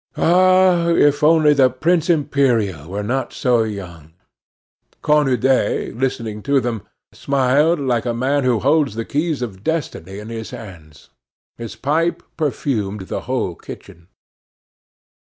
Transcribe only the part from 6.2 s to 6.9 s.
to them,